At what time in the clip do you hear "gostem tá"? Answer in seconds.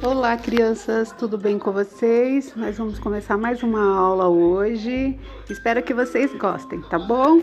6.34-7.00